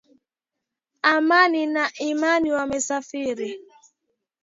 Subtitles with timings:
[1.13, 3.49] Amani na imani wamesafiri